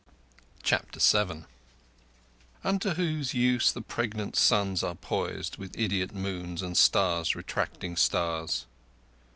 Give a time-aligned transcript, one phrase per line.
[0.63, 1.45] CHAPTER VII
[2.63, 8.65] Unto whose use the pregnant suns are poised With idiot moons and stars retracing stars?